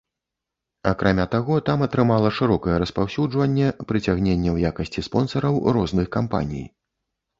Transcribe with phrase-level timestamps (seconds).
[0.91, 6.65] Акрамя таго там атрымала шырокае распаўсюджванне прыцягненне ў якасці спонсараў розных кампаній.